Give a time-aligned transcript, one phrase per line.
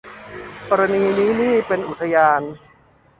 [0.69, 2.41] กรณีนี่นี้ เป็นอุทยาน